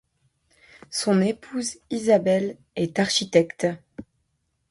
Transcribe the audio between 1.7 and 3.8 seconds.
Isabelle est architecte.